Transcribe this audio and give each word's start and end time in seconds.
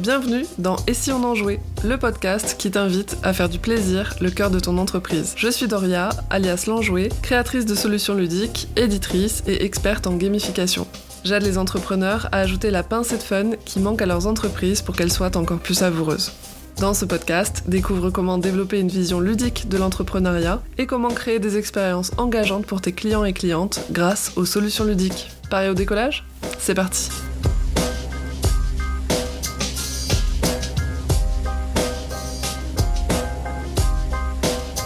Bienvenue 0.00 0.44
dans 0.58 0.74
Et 0.88 0.94
si 0.94 1.12
on 1.12 1.22
en 1.22 1.36
jouait, 1.36 1.60
le 1.84 1.96
podcast 1.96 2.56
qui 2.58 2.72
t'invite 2.72 3.16
à 3.22 3.32
faire 3.32 3.48
du 3.48 3.60
plaisir 3.60 4.16
le 4.20 4.28
cœur 4.28 4.50
de 4.50 4.58
ton 4.58 4.76
entreprise. 4.78 5.34
Je 5.36 5.48
suis 5.48 5.68
Doria, 5.68 6.08
alias 6.30 6.64
l'enjouée, 6.66 7.10
créatrice 7.22 7.64
de 7.64 7.76
solutions 7.76 8.14
ludiques, 8.14 8.66
éditrice 8.74 9.44
et 9.46 9.64
experte 9.64 10.08
en 10.08 10.16
gamification. 10.16 10.88
J'aide 11.22 11.44
les 11.44 11.58
entrepreneurs 11.58 12.28
à 12.32 12.38
ajouter 12.38 12.72
la 12.72 12.82
pincée 12.82 13.18
de 13.18 13.22
fun 13.22 13.52
qui 13.64 13.78
manque 13.78 14.02
à 14.02 14.06
leurs 14.06 14.26
entreprises 14.26 14.82
pour 14.82 14.96
qu'elles 14.96 15.12
soient 15.12 15.36
encore 15.36 15.60
plus 15.60 15.74
savoureuses. 15.74 16.32
Dans 16.80 16.92
ce 16.92 17.04
podcast, 17.04 17.62
découvre 17.68 18.10
comment 18.10 18.38
développer 18.38 18.80
une 18.80 18.88
vision 18.88 19.20
ludique 19.20 19.68
de 19.68 19.78
l'entrepreneuriat 19.78 20.60
et 20.76 20.86
comment 20.86 21.10
créer 21.10 21.38
des 21.38 21.56
expériences 21.56 22.10
engageantes 22.18 22.66
pour 22.66 22.80
tes 22.80 22.92
clients 22.92 23.24
et 23.24 23.32
clientes 23.32 23.78
grâce 23.92 24.32
aux 24.34 24.44
solutions 24.44 24.84
ludiques. 24.84 25.30
Pareil 25.50 25.70
au 25.70 25.74
décollage? 25.74 26.24
C'est 26.58 26.74
parti 26.74 27.10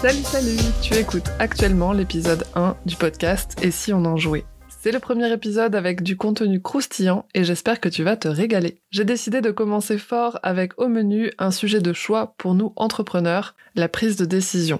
Salut 0.01 0.23
salut 0.23 0.57
Tu 0.81 0.93
écoutes 0.95 1.27
actuellement 1.39 1.91
l'épisode 1.91 2.45
1 2.55 2.77
du 2.85 2.95
podcast 2.95 3.57
Et 3.61 3.69
si 3.69 3.91
on 3.91 4.05
en 4.05 4.15
jouait? 4.15 4.45
C'est 4.69 4.93
le 4.93 4.99
premier 4.99 5.29
épisode 5.29 5.75
avec 5.75 6.03
du 6.03 6.15
contenu 6.15 6.61
croustillant 6.61 7.25
et 7.33 7.43
j'espère 7.43 7.81
que 7.81 7.89
tu 7.89 8.03
vas 8.03 8.15
te 8.15 8.29
régaler. 8.29 8.79
J'ai 8.91 9.03
décidé 9.03 9.41
de 9.41 9.51
commencer 9.51 9.97
fort 9.97 10.39
avec 10.41 10.79
au 10.79 10.87
menu 10.87 11.33
un 11.37 11.51
sujet 11.51 11.81
de 11.81 11.91
choix 11.91 12.33
pour 12.37 12.55
nous 12.55 12.71
entrepreneurs, 12.77 13.55
la 13.75 13.89
prise 13.89 14.15
de 14.15 14.23
décision. 14.23 14.79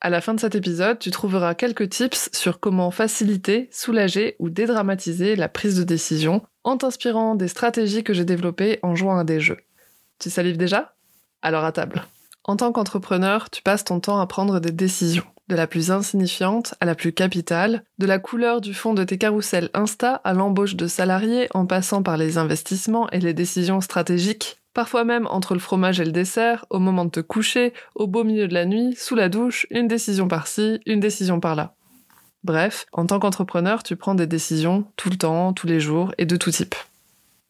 À 0.00 0.10
la 0.10 0.20
fin 0.20 0.34
de 0.34 0.40
cet 0.40 0.56
épisode, 0.56 0.98
tu 0.98 1.12
trouveras 1.12 1.54
quelques 1.54 1.88
tips 1.88 2.30
sur 2.32 2.58
comment 2.58 2.90
faciliter, 2.90 3.68
soulager 3.70 4.34
ou 4.40 4.50
dédramatiser 4.50 5.36
la 5.36 5.48
prise 5.48 5.78
de 5.78 5.84
décision 5.84 6.42
en 6.64 6.76
t'inspirant 6.76 7.36
des 7.36 7.46
stratégies 7.46 8.02
que 8.02 8.14
j'ai 8.14 8.24
développées 8.24 8.80
en 8.82 8.96
jouant 8.96 9.16
à 9.16 9.22
des 9.22 9.38
jeux. 9.38 9.58
Tu 10.18 10.28
salives 10.28 10.56
déjà? 10.56 10.96
Alors 11.40 11.62
à 11.62 11.70
table. 11.70 12.02
En 12.48 12.56
tant 12.56 12.70
qu'entrepreneur, 12.70 13.50
tu 13.50 13.60
passes 13.60 13.82
ton 13.82 13.98
temps 13.98 14.20
à 14.20 14.26
prendre 14.26 14.60
des 14.60 14.70
décisions 14.70 15.24
de 15.48 15.56
la 15.56 15.66
plus 15.66 15.90
insignifiante 15.90 16.74
à 16.80 16.86
la 16.86 16.94
plus 16.94 17.12
capitale, 17.12 17.82
de 17.98 18.06
la 18.06 18.18
couleur 18.18 18.60
du 18.60 18.72
fond 18.72 18.94
de 18.94 19.04
tes 19.04 19.18
carousels 19.18 19.70
Insta 19.74 20.14
à 20.24 20.32
l'embauche 20.32 20.76
de 20.76 20.86
salariés 20.86 21.48
en 21.54 21.66
passant 21.66 22.02
par 22.02 22.16
les 22.16 22.38
investissements 22.38 23.10
et 23.10 23.20
les 23.20 23.34
décisions 23.34 23.80
stratégiques, 23.80 24.58
parfois 24.74 25.04
même 25.04 25.26
entre 25.28 25.54
le 25.54 25.60
fromage 25.60 26.00
et 26.00 26.04
le 26.04 26.12
dessert, 26.12 26.66
au 26.70 26.78
moment 26.78 27.04
de 27.04 27.10
te 27.10 27.20
coucher, 27.20 27.72
au 27.94 28.06
beau 28.06 28.24
milieu 28.24 28.48
de 28.48 28.54
la 28.54 28.64
nuit, 28.64 28.94
sous 28.96 29.14
la 29.14 29.28
douche, 29.28 29.66
une 29.70 29.88
décision 29.88 30.28
par-ci, 30.28 30.80
une 30.86 31.00
décision 31.00 31.40
par-là. 31.40 31.74
Bref, 32.44 32.86
en 32.92 33.06
tant 33.06 33.18
qu'entrepreneur, 33.18 33.82
tu 33.82 33.96
prends 33.96 34.14
des 34.14 34.26
décisions 34.26 34.84
tout 34.96 35.10
le 35.10 35.16
temps, 35.16 35.52
tous 35.52 35.66
les 35.66 35.80
jours 35.80 36.12
et 36.18 36.26
de 36.26 36.36
tout 36.36 36.50
type. 36.52 36.76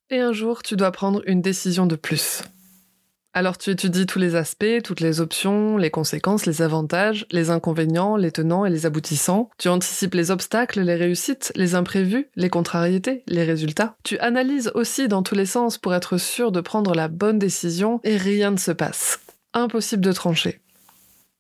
Et 0.09 0.21
un 0.21 0.33
jour, 0.33 0.63
tu 0.63 0.77
dois 0.77 0.93
prendre 0.93 1.23
une 1.27 1.43
décision 1.43 1.87
de 1.87 1.97
plus. 1.97 2.43
Alors 3.37 3.59
tu 3.59 3.69
étudies 3.69 4.07
tous 4.07 4.19
les 4.19 4.35
aspects, 4.35 4.83
toutes 4.83 5.01
les 5.01 5.21
options, 5.21 5.77
les 5.77 5.91
conséquences, 5.91 6.47
les 6.47 6.63
avantages, 6.63 7.27
les 7.31 7.51
inconvénients, 7.51 8.17
les 8.17 8.33
tenants 8.33 8.65
et 8.65 8.71
les 8.71 8.87
aboutissants. 8.87 9.51
Tu 9.59 9.69
anticipes 9.69 10.15
les 10.15 10.31
obstacles, 10.31 10.81
les 10.81 10.95
réussites, 10.95 11.53
les 11.55 11.75
imprévus, 11.75 12.31
les 12.35 12.49
contrariétés, 12.49 13.25
les 13.27 13.45
résultats. 13.45 13.99
Tu 14.05 14.19
analyses 14.21 14.73
aussi 14.75 15.07
dans 15.07 15.23
tous 15.23 15.35
les 15.35 15.45
sens 15.45 15.77
pour 15.77 15.95
être 15.95 16.17
sûr 16.17 16.51
de 16.51 16.63
prendre 16.63 16.95
la 16.95 17.09
bonne 17.09 17.39
décision 17.39 18.01
et 18.05 18.17
rien 18.17 18.53
ne 18.53 18.57
se 18.57 18.73
passe. 18.73 19.21
Impossible 19.53 20.03
de 20.03 20.13
trancher. 20.13 20.63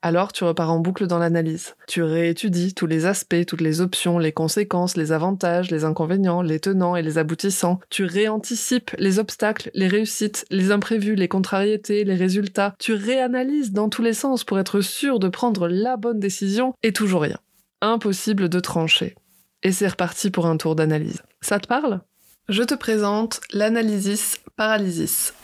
Alors 0.06 0.30
tu 0.32 0.44
repars 0.44 0.70
en 0.70 0.78
boucle 0.78 1.08
dans 1.08 1.18
l'analyse. 1.18 1.74
Tu 1.88 2.00
réétudies 2.00 2.74
tous 2.74 2.86
les 2.86 3.06
aspects, 3.06 3.44
toutes 3.44 3.60
les 3.60 3.80
options, 3.80 4.20
les 4.20 4.30
conséquences, 4.30 4.96
les 4.96 5.10
avantages, 5.10 5.72
les 5.72 5.82
inconvénients, 5.82 6.42
les 6.42 6.60
tenants 6.60 6.94
et 6.94 7.02
les 7.02 7.18
aboutissants. 7.18 7.80
Tu 7.90 8.04
réanticipes 8.04 8.92
les 8.98 9.18
obstacles, 9.18 9.68
les 9.74 9.88
réussites, 9.88 10.46
les 10.52 10.70
imprévus, 10.70 11.16
les 11.16 11.26
contrariétés, 11.26 12.04
les 12.04 12.14
résultats. 12.14 12.76
Tu 12.78 12.92
réanalyses 12.92 13.72
dans 13.72 13.88
tous 13.88 14.02
les 14.02 14.12
sens 14.12 14.44
pour 14.44 14.60
être 14.60 14.80
sûr 14.80 15.18
de 15.18 15.26
prendre 15.26 15.66
la 15.66 15.96
bonne 15.96 16.20
décision 16.20 16.72
et 16.84 16.92
toujours 16.92 17.22
rien. 17.22 17.40
Impossible 17.80 18.48
de 18.48 18.60
trancher. 18.60 19.16
Et 19.64 19.72
c'est 19.72 19.88
reparti 19.88 20.30
pour 20.30 20.46
un 20.46 20.56
tour 20.56 20.76
d'analyse. 20.76 21.22
Ça 21.40 21.58
te 21.58 21.66
parle? 21.66 22.00
Je 22.48 22.62
te 22.62 22.74
présente 22.74 23.40
l'analysis 23.52 24.38
paralysis. 24.54 25.34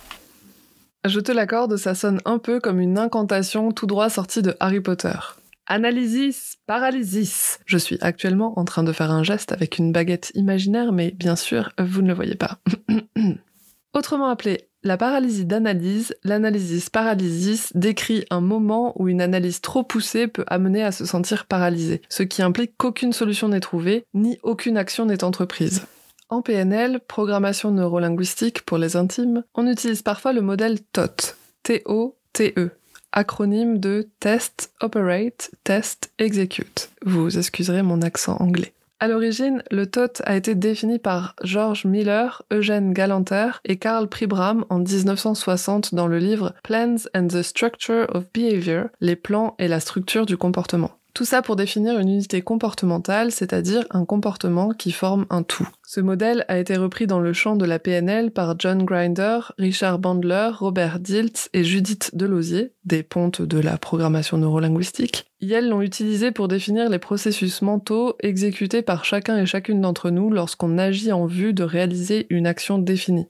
Je 1.04 1.18
te 1.18 1.32
l'accorde, 1.32 1.76
ça 1.78 1.96
sonne 1.96 2.20
un 2.24 2.38
peu 2.38 2.60
comme 2.60 2.78
une 2.78 2.96
incantation 2.96 3.72
tout 3.72 3.86
droit 3.86 4.08
sortie 4.08 4.40
de 4.40 4.54
Harry 4.60 4.80
Potter. 4.80 5.18
Analysis, 5.66 6.58
paralysis. 6.68 7.58
Je 7.66 7.76
suis 7.76 7.98
actuellement 8.00 8.56
en 8.56 8.64
train 8.64 8.84
de 8.84 8.92
faire 8.92 9.10
un 9.10 9.24
geste 9.24 9.50
avec 9.50 9.78
une 9.78 9.91
baguette 9.91 10.30
imaginaire, 10.36 10.92
mais 10.92 11.10
bien 11.10 11.34
sûr, 11.34 11.72
vous 11.76 12.02
ne 12.02 12.08
le 12.08 12.14
voyez 12.14 12.36
pas. 12.36 12.58
Autrement 13.94 14.28
appelé 14.28 14.68
la 14.84 14.96
paralysie 14.96 15.44
d'analyse, 15.44 16.14
l'analysis 16.22 16.88
paralysis 16.88 17.72
décrit 17.74 18.24
un 18.30 18.41
moment 18.41 18.92
où 19.00 19.08
une 19.08 19.20
analyse 19.20 19.60
trop 19.60 19.82
poussée 19.82 20.28
peut 20.28 20.44
amener 20.46 20.84
à 20.84 20.92
se 20.92 21.04
sentir 21.04 21.46
paralysé, 21.46 22.02
ce 22.08 22.22
qui 22.22 22.42
implique 22.42 22.76
qu'aucune 22.76 23.12
solution 23.12 23.48
n'est 23.48 23.60
trouvée, 23.60 24.04
ni 24.14 24.38
aucune 24.42 24.76
action 24.76 25.04
n'est 25.04 25.24
entreprise. 25.24 25.84
En 26.32 26.41
PNL, 26.41 26.98
programmation 27.06 27.72
neurolinguistique 27.72 28.62
pour 28.62 28.78
les 28.78 28.97
intimes, 28.97 29.44
on 29.54 29.66
utilise 29.66 30.00
parfois 30.00 30.32
le 30.32 30.41
modèle 30.41 30.81
TOT, 30.81 31.37
T-O-T-E, 31.62 32.70
acronyme 33.12 33.76
de 33.76 34.09
Test, 34.19 34.72
Operate, 34.81 35.50
Test, 35.62 36.10
Execute. 36.19 36.88
Vous 37.04 37.37
excuserez 37.37 37.82
mon 37.82 38.00
accent 38.00 38.38
anglais. 38.41 38.72
À 38.98 39.09
l'origine, 39.09 39.62
le 39.71 39.84
TOT 39.87 40.22
a 40.25 40.34
été 40.34 40.54
défini 40.54 40.98
par 40.98 41.37
George 41.44 41.84
Miller, 41.84 42.42
Eugène 42.50 42.94
Galanter 42.94 43.50
et 43.66 43.76
Karl 43.76 44.09
Pribram 44.09 44.65
en 44.71 44.78
1960 44.78 45.94
dans 45.94 46.06
le 46.06 46.16
livre 46.16 46.54
Plans 46.65 46.97
and 47.15 47.26
the 47.26 47.42
Structure 47.42 48.06
of 48.09 48.25
Behavior, 48.32 48.87
les 49.03 49.16
plans 49.16 49.54
et 49.59 49.69
la 49.69 49.81
structure 49.81 50.25
du 50.25 50.38
comportement. 50.38 50.92
Tout 51.14 51.26
ça 51.26 51.42
pour 51.42 51.56
définir 51.56 51.98
une 51.98 52.08
unité 52.08 52.40
comportementale, 52.40 53.32
c'est-à-dire 53.32 53.84
un 53.90 54.06
comportement 54.06 54.70
qui 54.70 54.92
forme 54.92 55.26
un 55.28 55.42
tout. 55.42 55.68
Ce 55.86 56.00
modèle 56.00 56.46
a 56.48 56.58
été 56.58 56.76
repris 56.76 57.06
dans 57.06 57.20
le 57.20 57.34
champ 57.34 57.54
de 57.54 57.66
la 57.66 57.78
PNL 57.78 58.30
par 58.30 58.54
John 58.58 58.84
Grinder, 58.84 59.40
Richard 59.58 59.98
Bandler, 59.98 60.50
Robert 60.54 61.00
Diltz 61.00 61.50
et 61.52 61.64
Judith 61.64 62.12
Delosier, 62.14 62.72
des 62.86 63.02
pontes 63.02 63.42
de 63.42 63.58
la 63.58 63.76
programmation 63.76 64.38
neurolinguistique. 64.38 65.26
Elles 65.42 65.68
l'ont 65.68 65.82
utilisé 65.82 66.30
pour 66.30 66.48
définir 66.48 66.88
les 66.88 66.98
processus 66.98 67.60
mentaux 67.60 68.16
exécutés 68.20 68.80
par 68.80 69.04
chacun 69.04 69.36
et 69.36 69.44
chacune 69.44 69.82
d'entre 69.82 70.08
nous 70.08 70.30
lorsqu'on 70.30 70.78
agit 70.78 71.12
en 71.12 71.26
vue 71.26 71.52
de 71.52 71.64
réaliser 71.64 72.26
une 72.30 72.46
action 72.46 72.78
définie. 72.78 73.26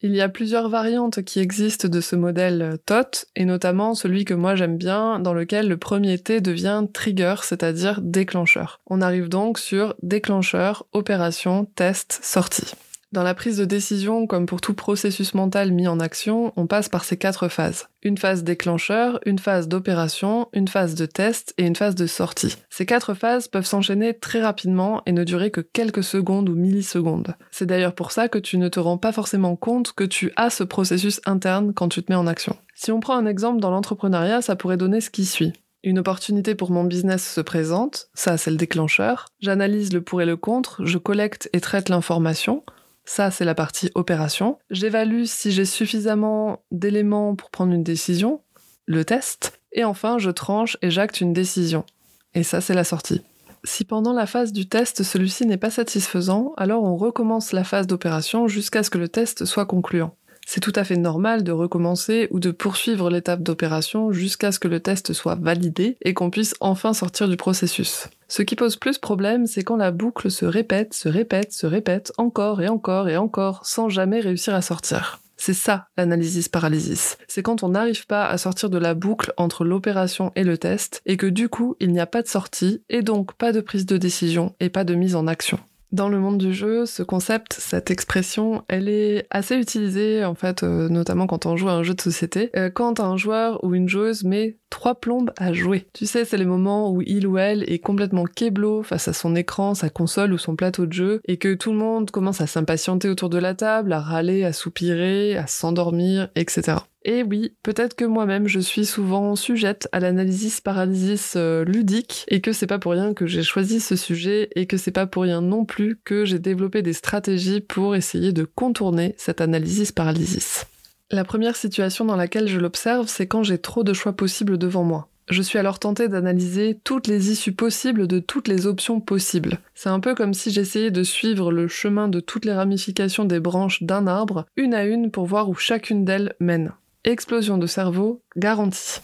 Il 0.00 0.14
y 0.14 0.20
a 0.20 0.28
plusieurs 0.28 0.68
variantes 0.68 1.22
qui 1.22 1.40
existent 1.40 1.88
de 1.88 2.00
ce 2.00 2.14
modèle 2.14 2.78
TOT, 2.86 3.26
et 3.34 3.44
notamment 3.44 3.94
celui 3.94 4.24
que 4.24 4.34
moi 4.34 4.54
j'aime 4.54 4.78
bien, 4.78 5.18
dans 5.18 5.34
lequel 5.34 5.66
le 5.66 5.76
premier 5.76 6.18
T 6.18 6.40
devient 6.40 6.84
trigger, 6.92 7.34
c'est-à-dire 7.42 8.00
déclencheur. 8.00 8.80
On 8.86 9.00
arrive 9.00 9.28
donc 9.28 9.58
sur 9.58 9.96
déclencheur, 10.02 10.86
opération, 10.92 11.64
test, 11.74 12.20
sortie. 12.22 12.74
Dans 13.10 13.22
la 13.22 13.32
prise 13.32 13.56
de 13.56 13.64
décision, 13.64 14.26
comme 14.26 14.44
pour 14.44 14.60
tout 14.60 14.74
processus 14.74 15.32
mental 15.32 15.72
mis 15.72 15.88
en 15.88 15.98
action, 15.98 16.52
on 16.56 16.66
passe 16.66 16.90
par 16.90 17.04
ces 17.04 17.16
quatre 17.16 17.48
phases. 17.48 17.88
Une 18.02 18.18
phase 18.18 18.44
déclencheur, 18.44 19.18
une 19.24 19.38
phase 19.38 19.66
d'opération, 19.66 20.48
une 20.52 20.68
phase 20.68 20.94
de 20.94 21.06
test 21.06 21.54
et 21.56 21.64
une 21.64 21.74
phase 21.74 21.94
de 21.94 22.06
sortie. 22.06 22.56
Ces 22.68 22.84
quatre 22.84 23.14
phases 23.14 23.48
peuvent 23.48 23.64
s'enchaîner 23.64 24.12
très 24.12 24.42
rapidement 24.42 25.00
et 25.06 25.12
ne 25.12 25.24
durer 25.24 25.50
que 25.50 25.62
quelques 25.62 26.04
secondes 26.04 26.50
ou 26.50 26.54
millisecondes. 26.54 27.34
C'est 27.50 27.64
d'ailleurs 27.64 27.94
pour 27.94 28.12
ça 28.12 28.28
que 28.28 28.38
tu 28.38 28.58
ne 28.58 28.68
te 28.68 28.78
rends 28.78 28.98
pas 28.98 29.12
forcément 29.12 29.56
compte 29.56 29.94
que 29.94 30.04
tu 30.04 30.30
as 30.36 30.50
ce 30.50 30.62
processus 30.64 31.22
interne 31.24 31.72
quand 31.72 31.88
tu 31.88 32.02
te 32.02 32.12
mets 32.12 32.18
en 32.18 32.26
action. 32.26 32.58
Si 32.74 32.92
on 32.92 33.00
prend 33.00 33.16
un 33.16 33.24
exemple 33.24 33.60
dans 33.60 33.70
l'entrepreneuriat, 33.70 34.42
ça 34.42 34.54
pourrait 34.54 34.76
donner 34.76 35.00
ce 35.00 35.08
qui 35.08 35.24
suit. 35.24 35.54
Une 35.82 36.00
opportunité 36.00 36.54
pour 36.54 36.72
mon 36.72 36.84
business 36.84 37.26
se 37.26 37.40
présente, 37.40 38.10
ça 38.12 38.36
c'est 38.36 38.50
le 38.50 38.56
déclencheur. 38.58 39.26
J'analyse 39.40 39.94
le 39.94 40.02
pour 40.02 40.20
et 40.20 40.26
le 40.26 40.36
contre, 40.36 40.84
je 40.84 40.98
collecte 40.98 41.48
et 41.54 41.60
traite 41.60 41.88
l'information. 41.88 42.64
Ça, 43.08 43.30
c'est 43.30 43.46
la 43.46 43.54
partie 43.54 43.90
opération. 43.94 44.58
J'évalue 44.68 45.24
si 45.24 45.50
j'ai 45.50 45.64
suffisamment 45.64 46.62
d'éléments 46.70 47.34
pour 47.36 47.48
prendre 47.50 47.72
une 47.72 47.82
décision, 47.82 48.42
le 48.84 49.02
test. 49.02 49.62
Et 49.72 49.82
enfin, 49.82 50.18
je 50.18 50.28
tranche 50.28 50.76
et 50.82 50.90
j'acte 50.90 51.22
une 51.22 51.32
décision. 51.32 51.86
Et 52.34 52.42
ça, 52.42 52.60
c'est 52.60 52.74
la 52.74 52.84
sortie. 52.84 53.22
Si 53.64 53.86
pendant 53.86 54.12
la 54.12 54.26
phase 54.26 54.52
du 54.52 54.68
test, 54.68 55.04
celui-ci 55.04 55.46
n'est 55.46 55.56
pas 55.56 55.70
satisfaisant, 55.70 56.52
alors 56.58 56.84
on 56.84 56.96
recommence 56.96 57.52
la 57.52 57.64
phase 57.64 57.86
d'opération 57.86 58.46
jusqu'à 58.46 58.82
ce 58.82 58.90
que 58.90 58.98
le 58.98 59.08
test 59.08 59.46
soit 59.46 59.64
concluant. 59.64 60.14
C'est 60.50 60.60
tout 60.60 60.72
à 60.76 60.84
fait 60.84 60.96
normal 60.96 61.44
de 61.44 61.52
recommencer 61.52 62.26
ou 62.30 62.40
de 62.40 62.50
poursuivre 62.50 63.10
l'étape 63.10 63.42
d'opération 63.42 64.12
jusqu'à 64.12 64.50
ce 64.50 64.58
que 64.58 64.66
le 64.66 64.80
test 64.80 65.12
soit 65.12 65.34
validé 65.34 65.98
et 66.00 66.14
qu'on 66.14 66.30
puisse 66.30 66.54
enfin 66.60 66.94
sortir 66.94 67.28
du 67.28 67.36
processus. 67.36 68.08
Ce 68.28 68.40
qui 68.40 68.56
pose 68.56 68.76
plus 68.76 68.96
problème, 68.96 69.46
c'est 69.46 69.62
quand 69.62 69.76
la 69.76 69.90
boucle 69.90 70.30
se 70.30 70.46
répète, 70.46 70.94
se 70.94 71.10
répète, 71.10 71.52
se 71.52 71.66
répète 71.66 72.14
encore 72.16 72.62
et 72.62 72.68
encore 72.68 73.10
et 73.10 73.18
encore 73.18 73.60
sans 73.62 73.90
jamais 73.90 74.20
réussir 74.20 74.54
à 74.54 74.62
sortir. 74.62 75.20
C'est 75.36 75.52
ça 75.52 75.88
l'analysis 75.98 76.48
paralysis. 76.48 77.18
C'est 77.28 77.42
quand 77.42 77.62
on 77.62 77.68
n'arrive 77.68 78.06
pas 78.06 78.26
à 78.26 78.38
sortir 78.38 78.70
de 78.70 78.78
la 78.78 78.94
boucle 78.94 79.34
entre 79.36 79.66
l'opération 79.66 80.32
et 80.34 80.44
le 80.44 80.56
test 80.56 81.02
et 81.04 81.18
que 81.18 81.26
du 81.26 81.50
coup 81.50 81.76
il 81.78 81.92
n'y 81.92 82.00
a 82.00 82.06
pas 82.06 82.22
de 82.22 82.28
sortie 82.28 82.82
et 82.88 83.02
donc 83.02 83.34
pas 83.34 83.52
de 83.52 83.60
prise 83.60 83.84
de 83.84 83.98
décision 83.98 84.54
et 84.60 84.70
pas 84.70 84.84
de 84.84 84.94
mise 84.94 85.14
en 85.14 85.26
action. 85.26 85.58
Dans 85.90 86.10
le 86.10 86.18
monde 86.18 86.36
du 86.36 86.52
jeu, 86.52 86.84
ce 86.84 87.02
concept, 87.02 87.54
cette 87.54 87.90
expression, 87.90 88.62
elle 88.68 88.90
est 88.90 89.26
assez 89.30 89.56
utilisée 89.56 90.22
en 90.22 90.34
fait, 90.34 90.62
euh, 90.62 90.90
notamment 90.90 91.26
quand 91.26 91.46
on 91.46 91.56
joue 91.56 91.70
à 91.70 91.72
un 91.72 91.82
jeu 91.82 91.94
de 91.94 92.00
société, 92.00 92.50
euh, 92.56 92.68
quand 92.68 93.00
un 93.00 93.16
joueur 93.16 93.64
ou 93.64 93.74
une 93.74 93.88
joueuse 93.88 94.22
met 94.22 94.58
trois 94.68 94.96
plombes 94.96 95.32
à 95.38 95.54
jouer. 95.54 95.86
Tu 95.94 96.04
sais, 96.04 96.26
c'est 96.26 96.36
les 96.36 96.44
moments 96.44 96.92
où 96.92 97.00
il 97.00 97.26
ou 97.26 97.38
elle 97.38 97.64
est 97.72 97.78
complètement 97.78 98.24
keblo 98.24 98.82
face 98.82 99.08
à 99.08 99.14
son 99.14 99.34
écran, 99.34 99.74
sa 99.74 99.88
console 99.88 100.34
ou 100.34 100.38
son 100.38 100.56
plateau 100.56 100.84
de 100.84 100.92
jeu, 100.92 101.20
et 101.26 101.38
que 101.38 101.54
tout 101.54 101.72
le 101.72 101.78
monde 101.78 102.10
commence 102.10 102.42
à 102.42 102.46
s'impatienter 102.46 103.08
autour 103.08 103.30
de 103.30 103.38
la 103.38 103.54
table, 103.54 103.94
à 103.94 104.00
râler, 104.00 104.44
à 104.44 104.52
soupirer, 104.52 105.38
à 105.38 105.46
s'endormir, 105.46 106.28
etc. 106.36 106.78
Et 107.04 107.22
oui, 107.22 107.54
peut-être 107.62 107.94
que 107.94 108.04
moi-même 108.04 108.48
je 108.48 108.58
suis 108.58 108.84
souvent 108.84 109.36
sujette 109.36 109.88
à 109.92 110.00
l'analysis 110.00 110.60
paralysis 110.60 111.34
euh, 111.36 111.64
ludique 111.64 112.24
et 112.28 112.40
que 112.40 112.52
c'est 112.52 112.66
pas 112.66 112.78
pour 112.78 112.92
rien 112.92 113.14
que 113.14 113.26
j'ai 113.26 113.44
choisi 113.44 113.80
ce 113.80 113.94
sujet 113.94 114.50
et 114.56 114.66
que 114.66 114.76
c'est 114.76 114.90
pas 114.90 115.06
pour 115.06 115.22
rien 115.22 115.40
non 115.40 115.64
plus 115.64 116.00
que 116.04 116.24
j'ai 116.24 116.38
développé 116.40 116.82
des 116.82 116.92
stratégies 116.92 117.60
pour 117.60 117.94
essayer 117.94 118.32
de 118.32 118.44
contourner 118.44 119.14
cette 119.16 119.40
analysis 119.40 119.92
paralysis. 119.92 120.66
La 121.10 121.24
première 121.24 121.56
situation 121.56 122.04
dans 122.04 122.16
laquelle 122.16 122.48
je 122.48 122.58
l'observe, 122.58 123.08
c'est 123.08 123.26
quand 123.26 123.42
j'ai 123.42 123.58
trop 123.58 123.84
de 123.84 123.94
choix 123.94 124.12
possibles 124.12 124.58
devant 124.58 124.84
moi. 124.84 125.08
Je 125.30 125.42
suis 125.42 125.58
alors 125.58 125.78
tentée 125.78 126.08
d'analyser 126.08 126.80
toutes 126.84 127.06
les 127.06 127.30
issues 127.30 127.52
possibles 127.52 128.06
de 128.06 128.18
toutes 128.18 128.48
les 128.48 128.66
options 128.66 129.00
possibles. 129.00 129.58
C'est 129.74 129.90
un 129.90 130.00
peu 130.00 130.14
comme 130.14 130.34
si 130.34 130.50
j'essayais 130.50 130.90
de 130.90 131.02
suivre 131.02 131.52
le 131.52 131.68
chemin 131.68 132.08
de 132.08 132.20
toutes 132.20 132.46
les 132.46 132.52
ramifications 132.52 133.26
des 133.26 133.40
branches 133.40 133.82
d'un 133.82 134.06
arbre, 134.06 134.46
une 134.56 134.74
à 134.74 134.84
une, 134.84 135.10
pour 135.10 135.26
voir 135.26 135.50
où 135.50 135.54
chacune 135.54 136.04
d'elles 136.04 136.34
mène. 136.40 136.72
Explosion 137.04 137.58
de 137.58 137.68
cerveau 137.68 138.22
garantie. 138.36 139.00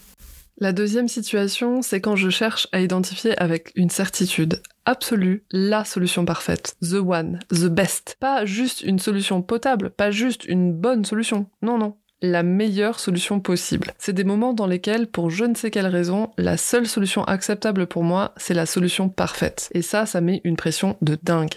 La 0.59 0.73
deuxième 0.73 1.07
situation, 1.07 1.81
c'est 1.81 2.01
quand 2.01 2.17
je 2.17 2.29
cherche 2.29 2.67
à 2.73 2.81
identifier 2.81 3.41
avec 3.41 3.71
une 3.77 3.89
certitude 3.89 4.63
absolue 4.85 5.45
la 5.53 5.85
solution 5.85 6.25
parfaite, 6.25 6.75
the 6.83 6.95
one, 6.95 7.39
the 7.51 7.67
best. 7.67 8.17
Pas 8.19 8.45
juste 8.45 8.83
une 8.83 8.99
solution 8.99 9.43
potable, 9.43 9.91
pas 9.91 10.11
juste 10.11 10.45
une 10.45 10.73
bonne 10.73 11.05
solution. 11.05 11.47
Non, 11.63 11.79
non, 11.79 11.97
la 12.21 12.43
meilleure 12.43 12.99
solution 12.99 13.39
possible. 13.39 13.93
C'est 13.99 14.13
des 14.13 14.25
moments 14.25 14.55
dans 14.55 14.67
lesquels, 14.67 15.07
pour 15.07 15.31
je 15.31 15.45
ne 15.45 15.55
sais 15.55 15.71
quelle 15.71 15.87
raison, 15.87 16.33
la 16.37 16.57
seule 16.57 16.89
solution 16.89 17.25
acceptable 17.25 17.87
pour 17.87 18.03
moi, 18.03 18.33
c'est 18.37 18.55
la 18.55 18.67
solution 18.67 19.09
parfaite. 19.09 19.71
Et 19.73 19.83
ça, 19.83 20.05
ça 20.05 20.21
met 20.21 20.41
une 20.43 20.57
pression 20.57 20.97
de 21.01 21.17
dingue. 21.23 21.55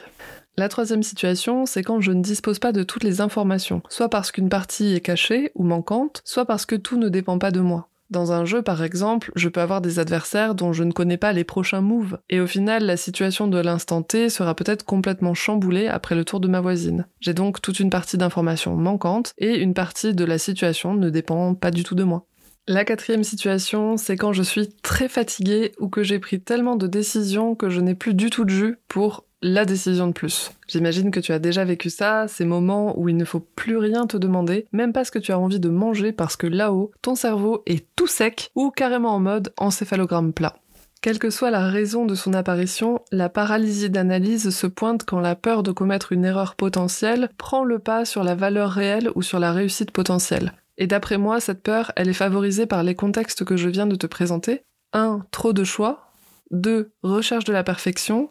La 0.60 0.70
troisième 0.70 1.04
situation, 1.04 1.68
c'est 1.68 1.84
quand 1.84 2.02
je 2.02 2.12
ne 2.12 2.24
dispose 2.24 2.58
pas 2.58 2.72
de 2.72 2.82
toutes 2.82 3.04
les 3.04 3.22
informations, 3.22 3.84
soit 3.90 4.10
parce 4.10 4.32
qu'une 4.32 4.50
partie 4.50 4.96
est 4.96 5.02
cachée 5.02 5.52
ou 5.54 5.64
manquante, 5.64 6.22
soit 6.26 6.46
parce 6.46 6.66
que 6.66 6.76
tout 6.76 6.98
ne 6.98 7.10
dépend 7.10 7.38
pas 7.38 7.52
de 7.52 7.60
moi. 7.60 7.90
Dans 8.10 8.32
un 8.32 8.44
jeu, 8.44 8.64
par 8.64 8.82
exemple, 8.84 9.32
je 9.36 9.50
peux 9.50 9.62
avoir 9.62 9.82
des 9.82 10.00
adversaires 10.00 10.56
dont 10.56 10.74
je 10.74 10.84
ne 10.84 10.94
connais 10.94 11.18
pas 11.18 11.32
les 11.32 11.44
prochains 11.44 11.82
moves, 11.82 12.18
et 12.32 12.40
au 12.40 12.48
final, 12.48 12.86
la 12.86 12.98
situation 12.98 13.48
de 13.48 13.60
l'instant 13.60 14.02
T 14.02 14.30
sera 14.30 14.56
peut-être 14.56 14.84
complètement 14.84 15.36
chamboulée 15.36 15.90
après 15.90 16.16
le 16.16 16.26
tour 16.26 16.40
de 16.40 16.48
ma 16.48 16.60
voisine. 16.60 17.06
J'ai 17.20 17.36
donc 17.36 17.62
toute 17.62 17.80
une 17.80 17.92
partie 17.92 18.18
d'informations 18.18 18.76
manquantes, 18.76 19.34
et 19.38 19.58
une 19.58 19.76
partie 19.76 20.16
de 20.16 20.26
la 20.26 20.40
situation 20.40 20.96
ne 20.96 21.12
dépend 21.12 21.54
pas 21.54 21.70
du 21.70 21.84
tout 21.84 21.96
de 21.96 22.04
moi. 22.04 22.26
La 22.70 22.84
quatrième 22.84 23.24
situation, 23.24 23.96
c'est 23.96 24.18
quand 24.18 24.34
je 24.34 24.44
suis 24.44 24.70
très 24.82 25.08
fatiguée 25.08 25.72
ou 25.80 25.88
que 25.88 26.04
j'ai 26.04 26.20
pris 26.20 26.42
tellement 26.42 26.78
de 26.78 26.88
décisions 26.88 27.54
que 27.54 27.70
je 27.70 27.80
n'ai 27.80 27.96
plus 27.96 28.14
du 28.14 28.30
tout 28.30 28.44
de 28.44 28.50
jus 28.50 28.78
pour 28.88 29.27
la 29.42 29.66
décision 29.66 30.08
de 30.08 30.14
plus. 30.14 30.52
J'imagine 30.68 31.12
que 31.12 31.20
tu 31.20 31.32
as 31.32 31.40
déjà 31.40 31.64
vécu 31.64 31.90
ça, 31.90 32.28
ces 32.28 32.46
moments 32.46 32.98
où 33.00 33.10
il 33.10 33.18
ne 33.18 33.26
faut 33.26 33.40
plus 33.40 33.78
rien 33.78 34.08
te 34.08 34.18
demander, 34.18 34.68
même 34.72 34.94
pas 34.94 35.06
ce 35.06 35.12
que 35.12 35.20
tu 35.20 35.32
as 35.32 35.40
envie 35.40 35.60
de 35.60 35.70
manger 35.70 36.12
parce 36.12 36.36
que 36.36 36.48
là-haut, 36.48 36.92
ton 37.02 37.16
cerveau 37.16 37.64
est 37.66 37.86
tout 37.96 38.08
sec 38.08 38.50
ou 38.56 38.72
carrément 38.72 39.14
en 39.14 39.20
mode 39.20 39.54
encéphalogramme 39.58 40.34
plat. 40.34 40.56
Quelle 41.02 41.20
que 41.20 41.30
soit 41.30 41.52
la 41.52 41.68
raison 41.68 42.06
de 42.06 42.16
son 42.16 42.34
apparition, 42.34 43.02
la 43.12 43.30
paralysie 43.30 43.90
d'analyse 43.90 44.50
se 44.50 44.68
pointe 44.68 45.06
quand 45.06 45.20
la 45.20 45.36
peur 45.36 45.62
de 45.62 45.72
commettre 45.72 46.12
une 46.12 46.26
erreur 46.26 46.56
potentielle 46.56 47.30
prend 47.38 47.64
le 47.64 47.80
pas 47.80 48.04
sur 48.04 48.24
la 48.24 48.34
valeur 48.34 48.72
réelle 48.72 49.12
ou 49.16 49.22
sur 49.22 49.40
la 49.40 49.54
réussite 49.54 49.92
potentielle. 49.92 50.54
Et 50.78 50.88
d'après 50.88 51.18
moi, 51.18 51.40
cette 51.40 51.62
peur, 51.62 51.92
elle 51.96 52.10
est 52.10 52.14
favorisée 52.14 52.66
par 52.66 52.84
les 52.84 52.96
contextes 52.96 53.46
que 53.46 53.58
je 53.58 53.70
viens 53.70 53.88
de 53.88 53.96
te 53.96 54.08
présenter. 54.08 54.64
1. 54.94 55.26
Trop 55.32 55.54
de 55.54 55.64
choix. 55.64 56.12
2. 56.52 56.92
Recherche 57.04 57.46
de 57.46 57.54
la 57.54 57.64
perfection. 57.64 58.30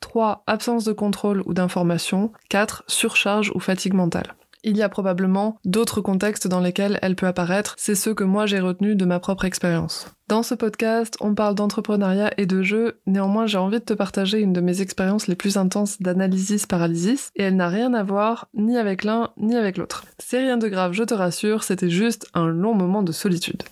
3. 0.00 0.44
Absence 0.46 0.84
de 0.84 0.92
contrôle 0.92 1.42
ou 1.46 1.54
d'information. 1.54 2.32
4. 2.48 2.84
Surcharge 2.86 3.52
ou 3.54 3.60
fatigue 3.60 3.94
mentale. 3.94 4.34
Il 4.64 4.76
y 4.76 4.82
a 4.82 4.88
probablement 4.88 5.56
d'autres 5.64 6.00
contextes 6.00 6.48
dans 6.48 6.60
lesquels 6.60 6.98
elle 7.00 7.14
peut 7.14 7.28
apparaître, 7.28 7.74
c'est 7.78 7.94
ceux 7.94 8.12
que 8.12 8.24
moi 8.24 8.46
j'ai 8.46 8.58
retenus 8.58 8.96
de 8.96 9.04
ma 9.04 9.20
propre 9.20 9.44
expérience. 9.44 10.08
Dans 10.26 10.42
ce 10.42 10.54
podcast, 10.54 11.16
on 11.20 11.34
parle 11.34 11.54
d'entrepreneuriat 11.54 12.32
et 12.36 12.46
de 12.46 12.62
jeu, 12.62 13.00
néanmoins 13.06 13.46
j'ai 13.46 13.56
envie 13.56 13.78
de 13.78 13.84
te 13.84 13.94
partager 13.94 14.40
une 14.40 14.52
de 14.52 14.60
mes 14.60 14.80
expériences 14.80 15.28
les 15.28 15.36
plus 15.36 15.56
intenses 15.56 16.02
d'analysis 16.02 16.66
paralysis, 16.66 17.30
et 17.36 17.44
elle 17.44 17.56
n'a 17.56 17.68
rien 17.68 17.94
à 17.94 18.02
voir 18.02 18.48
ni 18.52 18.76
avec 18.76 19.04
l'un 19.04 19.30
ni 19.36 19.56
avec 19.56 19.78
l'autre. 19.78 20.04
C'est 20.18 20.40
rien 20.40 20.58
de 20.58 20.68
grave, 20.68 20.92
je 20.92 21.04
te 21.04 21.14
rassure, 21.14 21.62
c'était 21.62 21.88
juste 21.88 22.26
un 22.34 22.48
long 22.48 22.74
moment 22.74 23.02
de 23.04 23.12
solitude. 23.12 23.62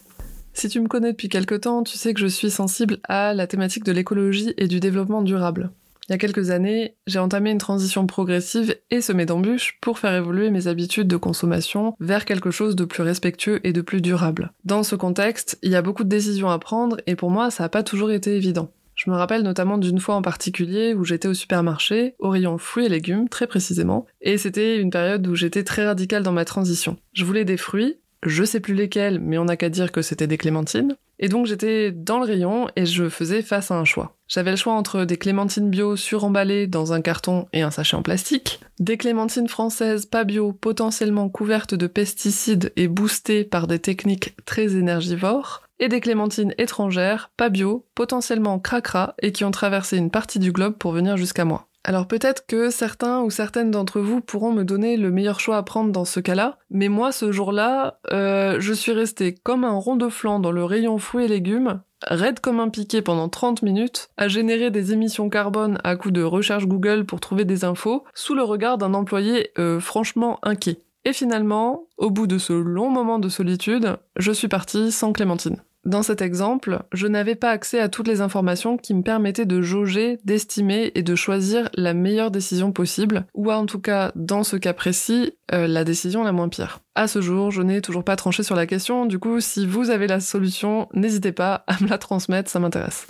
Si 0.55 0.69
tu 0.69 0.81
me 0.81 0.89
connais 0.89 1.11
depuis 1.11 1.29
quelque 1.29 1.57
temps, 1.57 1.83
tu 1.83 1.99
sais 1.99 2.15
que 2.15 2.21
je 2.21 2.27
suis 2.27 2.51
sensible 2.51 2.99
à 3.05 3.35
la 3.35 3.47
thématique 3.47 3.85
de 3.85 3.93
l'écologie 3.93 4.55
et 4.57 4.69
du 4.69 4.81
développement 4.81 5.21
durable. 5.21 5.71
Il 6.09 6.13
y 6.13 6.15
a 6.15 6.19
quelques 6.19 6.51
années, 6.51 6.95
j'ai 7.09 7.19
entamé 7.19 7.51
une 7.51 7.59
transition 7.59 8.07
progressive 8.07 8.77
et 8.91 9.01
semée 9.01 9.27
d'embûches 9.27 9.79
pour 9.81 9.99
faire 9.99 10.15
évoluer 10.15 10.51
mes 10.51 10.69
habitudes 10.69 11.09
de 11.09 11.17
consommation 11.17 11.97
vers 11.99 12.25
quelque 12.25 12.53
chose 12.53 12.77
de 12.77 12.85
plus 12.85 13.03
respectueux 13.03 13.61
et 13.65 13.73
de 13.73 13.81
plus 13.81 14.01
durable. 14.01 14.53
Dans 14.65 14.85
ce 14.85 14.95
contexte, 14.95 15.59
il 15.63 15.73
y 15.73 15.77
a 15.77 15.83
beaucoup 15.83 16.05
de 16.05 16.09
décisions 16.09 16.49
à 16.49 16.61
prendre 16.61 16.99
et 17.07 17.17
pour 17.17 17.31
moi, 17.31 17.51
ça 17.51 17.65
n'a 17.65 17.69
pas 17.69 17.83
toujours 17.83 18.13
été 18.13 18.37
évident. 18.37 18.71
Je 18.95 19.11
me 19.11 19.17
rappelle 19.17 19.43
notamment 19.43 19.79
d'une 19.79 20.01
fois 20.01 20.15
en 20.15 20.23
particulier 20.23 20.95
où 20.95 21.05
j'étais 21.05 21.29
au 21.29 21.35
supermarché, 21.35 22.15
au 22.19 22.31
rayon 22.31 22.57
fruits 22.57 22.87
et 22.87 22.89
légumes 22.89 23.29
très 23.29 23.47
précisément, 23.47 24.07
et 24.23 24.39
c'était 24.39 24.79
une 24.79 24.91
période 24.91 25.27
où 25.27 25.35
j'étais 25.35 25.65
très 25.65 25.85
radicale 25.85 26.23
dans 26.23 26.33
ma 26.33 26.47
transition. 26.47 26.97
Je 27.13 27.25
voulais 27.25 27.45
des 27.45 27.59
fruits, 27.59 27.99
je 28.23 28.45
sais 28.45 28.61
plus 28.61 28.75
lesquels, 28.75 29.21
mais 29.21 29.39
on 29.39 29.45
n'a 29.45 29.57
qu'à 29.57 29.69
dire 29.69 29.93
que 29.93 30.03
c'était 30.03 30.27
des 30.27 30.39
clémentines. 30.39 30.97
Et 31.19 31.29
donc 31.29 31.47
j'étais 31.47 31.93
dans 31.93 32.19
le 32.19 32.27
rayon 32.27 32.69
et 32.77 32.85
je 32.85 33.09
faisais 33.09 33.43
face 33.43 33.71
à 33.71 33.77
un 33.77 33.85
choix. 33.85 34.17
J'avais 34.29 34.51
le 34.51 34.57
choix 34.57 34.75
entre 34.75 35.05
des 35.05 35.17
clémentines 35.17 35.71
bio 35.71 35.97
suremballées 35.97 36.67
dans 36.67 36.93
un 36.93 37.01
carton 37.01 37.47
et 37.53 37.63
un 37.63 37.71
sachet 37.71 37.97
en 37.97 38.03
plastique, 38.03 38.61
des 38.81 38.99
clémentines 38.99 39.49
françaises 39.49 40.05
pas 40.05 40.25
bio 40.25 40.53
potentiellement 40.53 41.31
couvertes 41.31 41.75
de 41.75 41.87
pesticides 41.87 42.73
et 42.77 42.89
boostées 42.89 43.45
par 43.45 43.67
des 43.67 43.79
techniques 43.79 44.37
très 44.45 44.75
énergivores, 44.77 45.63
et 45.79 45.89
des 45.89 46.01
clémentines 46.01 46.55
étrangères, 46.59 47.31
pas 47.37 47.51
bio, 47.51 47.87
potentiellement 47.95 48.59
cracra 48.59 49.15
et 49.21 49.33
qui 49.33 49.45
ont 49.45 49.51
traversé 49.51 49.97
une 49.97 50.11
partie 50.11 50.39
du 50.39 50.53
globe 50.53 50.77
pour 50.77 50.93
venir 50.93 51.17
jusqu'à 51.17 51.45
moi. 51.45 51.69
Alors 51.89 52.09
peut-être 52.09 52.47
que 52.49 52.71
certains 52.71 53.21
ou 53.21 53.31
certaines 53.31 53.71
d'entre 53.71 54.01
vous 54.01 54.21
pourront 54.21 54.53
me 54.53 54.65
donner 54.65 54.97
le 54.97 55.13
meilleur 55.13 55.39
choix 55.39 55.57
à 55.57 55.63
prendre 55.63 55.93
dans 55.93 56.05
ce 56.05 56.19
cas-là, 56.19 56.59
mais 56.69 56.89
moi 56.89 57.13
ce 57.13 57.31
jour-là, 57.31 58.01
euh, 58.11 58.57
je 58.59 58.73
suis 58.73 58.91
restée 58.91 59.37
comme 59.37 59.63
un 59.63 59.75
rond 59.75 59.95
de 59.95 60.09
flanc 60.09 60.41
dans 60.41 60.51
le 60.51 60.65
rayon 60.65 60.99
fruits 60.99 61.27
et 61.27 61.29
légumes, 61.29 61.81
raide 62.03 62.41
comme 62.41 62.59
un 62.59 62.71
piqué 62.71 63.03
pendant 63.03 63.29
30 63.29 63.63
minutes, 63.63 64.09
à 64.17 64.27
générer 64.27 64.73
des 64.73 64.93
émissions 64.93 65.29
carbone 65.29 65.79
à 65.85 65.95
coup 65.95 66.11
de 66.11 66.25
recherche 66.25 66.67
Google 66.67 67.07
pour 67.07 67.21
trouver 67.21 67.45
des 67.45 67.65
infos, 67.65 68.03
sous 68.15 68.35
le 68.35 68.43
regard 68.43 68.79
d'un 68.79 68.93
employé 68.93 69.53
euh, 69.57 69.79
franchement 69.79 70.41
inquiet. 70.43 70.81
Et 71.05 71.13
finalement, 71.13 71.85
au 71.99 72.11
bout 72.11 72.27
de 72.27 72.39
ce 72.39 72.53
long 72.53 72.91
moment 72.91 73.21
de 73.21 73.29
solitude, 73.29 73.97
je 74.17 74.33
suis 74.33 74.49
partie 74.49 74.91
sans 74.91 75.13
Clémentine. 75.13 75.63
Dans 75.87 76.03
cet 76.03 76.21
exemple, 76.21 76.83
je 76.93 77.07
n'avais 77.07 77.37
pas 77.37 77.51
accès 77.51 77.79
à 77.79 77.89
toutes 77.89 78.09
les 78.09 78.21
informations 78.21 78.77
qui 78.77 78.93
me 78.93 79.03
permettaient 79.03 79.47
de 79.47 79.63
jauger, 79.63 80.19
d'estimer 80.25 80.91
et 80.97 81.05
de 81.05 81.15
choisir 81.15 81.69
la 81.75 81.95
meilleure 81.95 82.33
décision 82.33 82.73
possible, 82.73 83.25
ou 83.35 83.53
en 83.53 83.67
tout 83.67 83.79
cas, 83.79 84.11
dans 84.17 84.43
ce 84.43 84.57
cas 84.57 84.73
précis, 84.73 85.35
euh, 85.55 85.69
la 85.69 85.85
décision 85.85 86.25
la 86.25 86.33
moins 86.33 86.49
pire. 86.49 86.81
À 86.97 87.07
ce 87.07 87.21
jour, 87.21 87.53
je 87.53 87.63
n'ai 87.63 87.83
toujours 87.83 88.03
pas 88.03 88.17
tranché 88.17 88.43
sur 88.43 88.57
la 88.57 88.67
question, 88.67 89.07
du 89.07 89.21
coup, 89.21 89.39
si 89.39 89.65
vous 89.65 89.91
avez 89.91 90.09
la 90.09 90.19
solution, 90.19 90.89
n'hésitez 90.93 91.31
pas 91.31 91.63
à 91.69 91.81
me 91.81 91.87
la 91.89 91.99
transmettre, 91.99 92.51
ça 92.51 92.59
m'intéresse. 92.59 93.07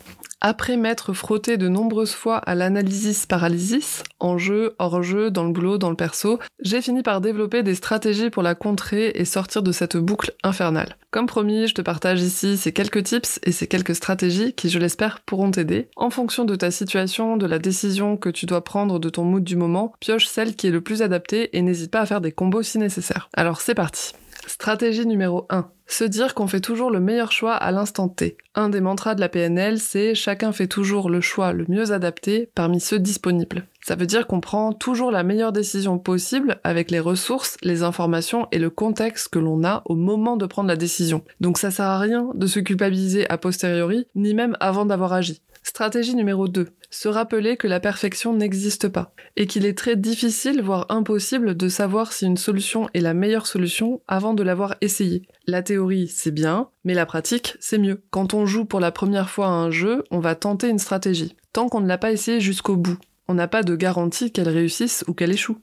Après 0.49 0.77
m'être 0.77 1.13
frotté 1.13 1.57
de 1.57 1.67
nombreuses 1.67 2.13
fois 2.13 2.37
à 2.37 2.55
l'analysis 2.55 3.27
paralysis, 3.27 4.05
en 4.21 4.39
jeu, 4.39 4.77
hors 4.79 5.03
jeu, 5.03 5.29
dans 5.29 5.43
le 5.43 5.51
boulot, 5.51 5.77
dans 5.77 5.91
le 5.91 5.97
perso, 5.97 6.39
j'ai 6.61 6.81
fini 6.81 7.03
par 7.03 7.21
développer 7.21 7.65
des 7.65 7.75
stratégies 7.75 8.31
pour 8.31 8.45
la 8.45 8.55
contrer 8.55 9.11
et 9.17 9.25
sortir 9.25 9.65
de 9.65 9.73
cette 9.73 9.97
boucle 9.97 10.35
infernale. 10.45 10.99
Comme 11.11 11.27
promis, 11.27 11.67
je 11.67 11.75
te 11.75 11.83
partage 11.83 12.23
ici 12.23 12.57
ces 12.57 12.73
quelques 12.73 13.03
tips 13.03 13.41
et 13.43 13.51
ces 13.51 13.67
quelques 13.67 13.97
stratégies 13.97 14.53
qui, 14.53 14.69
je 14.69 14.79
l'espère, 14.79 15.19
pourront 15.23 15.51
t'aider. 15.51 15.89
En 15.97 16.11
fonction 16.11 16.45
de 16.45 16.55
ta 16.55 16.71
situation, 16.71 17.37
de 17.37 17.47
la 17.47 17.59
décision 17.59 18.17
que 18.17 18.29
tu 18.29 18.47
dois 18.47 18.63
prendre, 18.63 19.01
de 19.01 19.09
ton 19.09 19.25
mood 19.25 19.43
du 19.43 19.57
moment, 19.57 19.95
pioche 19.99 20.29
celle 20.29 20.55
qui 20.55 20.69
est 20.69 20.71
le 20.71 20.81
plus 20.81 21.03
adaptée 21.03 21.57
et 21.59 21.63
n'hésite 21.63 21.91
pas 21.91 22.03
à 22.03 22.07
faire 22.07 22.21
des 22.21 22.31
combos 22.31 22.63
si 22.63 22.79
nécessaire. 22.79 23.29
Alors 23.35 23.61
c'est 23.61 23.75
parti. 23.75 24.13
Stratégie 24.47 25.07
numéro 25.07 25.49
1. 25.51 25.69
Se 25.87 26.05
dire 26.05 26.35
qu'on 26.35 26.49
fait 26.49 26.61
toujours 26.61 26.91
le 26.91 27.01
meilleur 27.01 27.31
choix 27.31 27.55
à 27.55 27.71
l'instant 27.71 28.09
T. 28.09 28.37
Un 28.55 28.69
des 28.69 28.81
mantras 28.81 29.15
de 29.15 29.21
la 29.21 29.29
PNL, 29.29 29.79
c'est 29.79 30.15
chacun 30.15 30.51
fait 30.53 30.67
toujours 30.67 31.09
le 31.11 31.21
choix 31.21 31.53
le 31.53 31.65
mieux 31.69 31.93
adapté 31.93 32.51
parmi 32.55 32.81
ceux 32.81 32.99
disponibles. 32.99 33.67
Ça 33.87 33.95
veut 33.95 34.07
dire 34.07 34.27
qu'on 34.27 34.41
prend 34.41 34.73
toujours 34.73 35.13
la 35.13 35.23
meilleure 35.23 35.53
décision 35.53 35.99
possible 35.99 36.59
avec 36.65 36.91
les 36.91 36.99
ressources, 36.99 37.57
les 37.63 37.85
informations 37.85 38.49
et 38.51 38.59
le 38.59 38.69
contexte 38.71 39.29
que 39.29 39.39
l'on 39.39 39.63
a 39.63 39.83
au 39.85 39.95
moment 39.95 40.37
de 40.37 40.47
prendre 40.47 40.69
la 40.69 40.77
décision. 40.77 41.23
Donc 41.41 41.57
ça 41.57 41.71
sert 41.71 41.87
à 41.87 42.01
rien 42.01 42.31
de 42.35 42.49
se 42.49 42.59
culpabiliser 42.59 43.31
a 43.31 43.39
posteriori, 43.39 44.09
ni 44.17 44.35
même 44.35 44.57
avant 44.59 44.87
d'avoir 44.87 45.13
agi. 45.13 45.41
Stratégie 45.69 46.15
numéro 46.15 46.47
2. 46.47 46.69
Se 46.91 47.09
rappeler 47.09 47.57
que 47.57 47.67
la 47.67 47.81
perfection 47.81 48.33
n'existe 48.33 48.87
pas 48.87 49.13
et 49.35 49.49
qu'il 49.49 49.67
est 49.67 49.77
très 49.77 49.97
difficile, 49.97 50.63
voire 50.63 50.87
impossible, 50.91 51.57
de 51.57 51.69
savoir 51.69 52.13
si 52.13 52.25
une 52.25 52.37
solution 52.37 52.89
est 52.95 53.01
la 53.01 53.15
meilleure 53.15 53.49
solution 53.49 54.01
avant 54.07 54.33
de 54.33 54.45
l'avoir 54.45 54.77
essayée. 54.81 55.23
La 55.49 55.65
théorie, 55.65 56.07
c'est 56.07 56.31
bien, 56.31 56.69
mais 56.85 56.95
la 56.95 57.05
pratique, 57.05 57.57
c'est 57.59 57.79
mieux. 57.79 58.01
Quand 58.11 58.33
on 58.33 58.47
joue 58.47 58.65
pour 58.65 58.79
la 58.79 58.93
première 58.93 59.29
fois 59.29 59.49
à 59.49 59.51
un 59.51 59.73
jeu, 59.73 60.05
on 60.13 60.21
va 60.21 60.37
tenter 60.37 60.69
une 60.69 60.79
stratégie, 60.79 61.35
tant 61.53 61.69
qu'on 61.69 61.81
ne 61.81 61.89
l'a 61.89 61.99
pas 61.99 62.13
essayé 62.13 62.41
jusqu'au 62.41 62.77
bout. 62.77 62.99
On 63.27 63.35
n'a 63.35 63.49
pas 63.49 63.65
de 63.65 63.75
garantie 63.75 64.31
qu'elle 64.31 64.49
réussisse 64.49 65.05
ou 65.09 65.15
qu'elle 65.15 65.33
échoue. 65.33 65.59